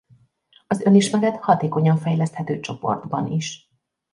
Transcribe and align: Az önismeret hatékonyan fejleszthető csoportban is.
Az 0.67 0.81
önismeret 0.81 1.35
hatékonyan 1.35 1.97
fejleszthető 1.97 2.59
csoportban 2.59 3.27
is. 3.27 3.69